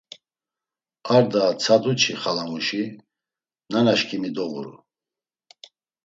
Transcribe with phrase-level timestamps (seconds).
[1.13, 2.83] Ar daa tsadu çi xalamuşi,
[3.71, 4.75] nanaşǩimi doğuru.